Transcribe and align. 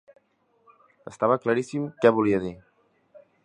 Estava 1.11 1.37
claríssim 1.45 1.87
què 2.05 2.15
volia 2.17 2.43
dir. 2.47 2.57